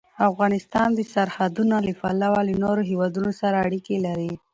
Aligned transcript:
افغانستان 0.29 0.89
د 0.95 0.99
سرحدونه 1.13 1.75
له 1.87 1.91
پلوه 1.99 2.41
له 2.47 2.53
نورو 2.63 2.81
هېوادونو 2.91 3.31
سره 3.41 3.55
اړیکې 3.65 3.95
لري. 4.05 4.31